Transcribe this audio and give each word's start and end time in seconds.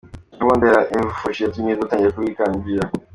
Gahunda 0.39 0.65
ya 0.73 0.79
HeforShe 0.91 1.41
yatumye 1.43 1.73
batangira 1.81 2.15
kubikangukira. 2.15 2.85